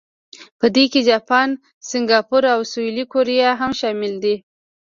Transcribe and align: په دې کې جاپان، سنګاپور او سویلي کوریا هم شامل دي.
په 0.59 0.65
دې 0.75 0.85
کې 0.91 0.99
جاپان، 1.09 1.49
سنګاپور 1.89 2.43
او 2.55 2.59
سویلي 2.71 3.05
کوریا 3.11 3.49
هم 3.61 3.71
شامل 3.81 4.13
دي. 4.23 4.35